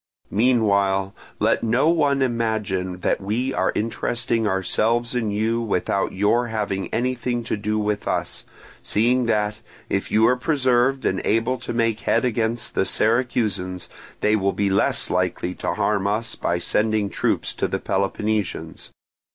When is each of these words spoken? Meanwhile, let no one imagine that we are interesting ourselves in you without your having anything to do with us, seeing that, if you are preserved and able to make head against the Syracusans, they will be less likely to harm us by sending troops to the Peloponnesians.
Meanwhile, 0.31 1.13
let 1.37 1.61
no 1.61 1.89
one 1.91 2.23
imagine 2.23 3.01
that 3.01 3.21
we 3.21 3.53
are 3.53 3.71
interesting 3.75 4.47
ourselves 4.47 5.13
in 5.13 5.29
you 5.29 5.61
without 5.61 6.11
your 6.11 6.47
having 6.47 6.87
anything 6.91 7.43
to 7.43 7.55
do 7.55 7.77
with 7.77 8.07
us, 8.07 8.43
seeing 8.81 9.27
that, 9.27 9.57
if 9.91 10.09
you 10.09 10.27
are 10.27 10.35
preserved 10.35 11.05
and 11.05 11.21
able 11.23 11.59
to 11.59 11.71
make 11.71 11.99
head 11.99 12.25
against 12.25 12.73
the 12.73 12.83
Syracusans, 12.83 13.89
they 14.21 14.35
will 14.35 14.53
be 14.53 14.71
less 14.71 15.11
likely 15.11 15.53
to 15.53 15.75
harm 15.75 16.07
us 16.07 16.33
by 16.33 16.57
sending 16.57 17.11
troops 17.11 17.53
to 17.53 17.67
the 17.67 17.77
Peloponnesians. 17.77 18.89